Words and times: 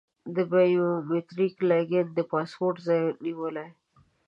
د 0.35 0.37
بایو 0.51 0.87
میتریک 1.09 1.55
لاګین 1.69 2.07
د 2.17 2.19
پاسورډ 2.31 2.75
ځای 2.87 3.01
نیولی. 3.23 3.67